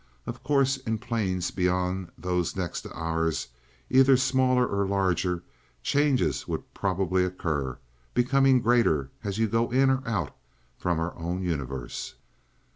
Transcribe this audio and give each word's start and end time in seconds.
Of 0.25 0.41
course, 0.41 0.77
in 0.77 0.97
planes 0.97 1.51
beyond 1.51 2.11
those 2.17 2.55
next 2.55 2.81
to 2.81 2.91
ours, 2.91 3.49
either 3.87 4.17
smaller 4.17 4.65
or 4.65 4.87
larger, 4.87 5.43
changes 5.83 6.47
would 6.47 6.73
probably 6.73 7.23
occur, 7.23 7.77
becoming 8.15 8.61
greater 8.61 9.11
as 9.23 9.37
you 9.37 9.47
go 9.47 9.69
in 9.69 9.91
or 9.91 10.01
out 10.07 10.35
from 10.75 10.99
our 10.99 11.15
own 11.19 11.43
universe." 11.43 12.15